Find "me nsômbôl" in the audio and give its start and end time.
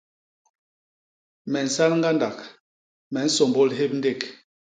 3.11-3.69